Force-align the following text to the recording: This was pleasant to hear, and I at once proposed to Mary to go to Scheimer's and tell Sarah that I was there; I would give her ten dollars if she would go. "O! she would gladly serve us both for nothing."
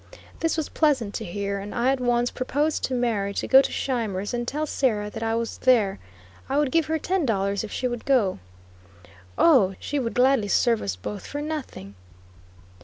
This 0.39 0.57
was 0.57 0.67
pleasant 0.67 1.13
to 1.13 1.23
hear, 1.25 1.59
and 1.59 1.75
I 1.75 1.91
at 1.91 1.99
once 1.99 2.31
proposed 2.31 2.83
to 2.85 2.95
Mary 2.95 3.35
to 3.35 3.47
go 3.47 3.61
to 3.61 3.71
Scheimer's 3.71 4.33
and 4.33 4.47
tell 4.47 4.65
Sarah 4.65 5.11
that 5.11 5.21
I 5.21 5.35
was 5.35 5.59
there; 5.59 5.99
I 6.49 6.57
would 6.57 6.71
give 6.71 6.87
her 6.87 6.97
ten 6.97 7.23
dollars 7.23 7.63
if 7.63 7.71
she 7.71 7.87
would 7.87 8.03
go. 8.05 8.39
"O! 9.37 9.75
she 9.79 9.99
would 9.99 10.15
gladly 10.15 10.47
serve 10.47 10.81
us 10.81 10.95
both 10.95 11.27
for 11.27 11.39
nothing." 11.39 11.93